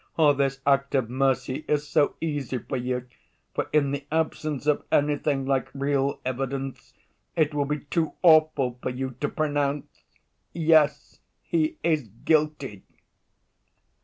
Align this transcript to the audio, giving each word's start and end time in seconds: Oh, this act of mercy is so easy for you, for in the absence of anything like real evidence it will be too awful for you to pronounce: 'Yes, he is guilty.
Oh, 0.17 0.33
this 0.33 0.61
act 0.65 0.95
of 0.95 1.11
mercy 1.11 1.63
is 1.67 1.87
so 1.87 2.15
easy 2.19 2.57
for 2.57 2.75
you, 2.75 3.05
for 3.53 3.67
in 3.71 3.91
the 3.91 4.03
absence 4.11 4.65
of 4.65 4.83
anything 4.91 5.45
like 5.45 5.69
real 5.75 6.19
evidence 6.25 6.95
it 7.35 7.53
will 7.53 7.65
be 7.65 7.81
too 7.81 8.13
awful 8.23 8.79
for 8.81 8.89
you 8.89 9.11
to 9.21 9.29
pronounce: 9.29 9.85
'Yes, 10.53 11.19
he 11.43 11.77
is 11.83 12.07
guilty. 12.07 12.81